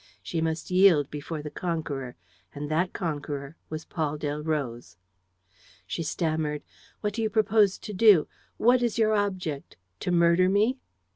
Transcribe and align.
She 0.23 0.41
must 0.41 0.71
yield 0.71 1.11
before 1.11 1.43
the 1.43 1.51
conqueror; 1.51 2.15
and 2.55 2.71
that 2.71 2.91
conqueror 2.91 3.55
was 3.69 3.85
Paul 3.85 4.17
Delroze. 4.17 4.97
She 5.85 6.01
stammered: 6.01 6.63
"What 7.01 7.13
do 7.13 7.21
you 7.21 7.29
propose 7.29 7.77
to 7.77 7.93
do? 7.93 8.27
What 8.57 8.81
is 8.81 8.97
your 8.97 9.13
object? 9.13 9.77
To 9.99 10.09
murder 10.11 10.49
me?" 10.49 10.79